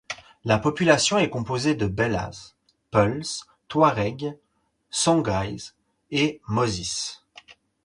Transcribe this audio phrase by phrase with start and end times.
[0.45, 2.55] La population est composée de Bellas,
[2.89, 4.35] Peuls, Touaregs,
[4.89, 5.75] Songhaïs
[6.09, 7.19] et Mossis.